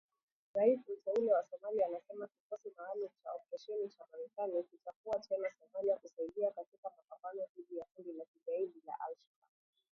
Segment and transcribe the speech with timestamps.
[0.55, 6.51] Rais mteule wa Somalia anasema kikosi maalum cha operesheni cha Marekani kitakuwa tena Somalia kusaidia
[6.51, 9.53] katika mapambano dhidi ya kundi la kigaidi la al-Shabaab.